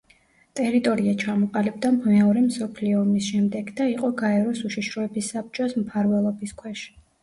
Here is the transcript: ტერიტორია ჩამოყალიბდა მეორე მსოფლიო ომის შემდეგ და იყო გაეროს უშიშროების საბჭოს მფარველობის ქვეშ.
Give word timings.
ტერიტორია 0.59 1.13
ჩამოყალიბდა 1.23 1.91
მეორე 1.99 2.43
მსოფლიო 2.47 2.97
ომის 3.03 3.29
შემდეგ 3.29 3.73
და 3.83 3.89
იყო 3.95 4.13
გაეროს 4.25 4.67
უშიშროების 4.73 5.35
საბჭოს 5.37 5.83
მფარველობის 5.87 6.61
ქვეშ. 6.65 6.91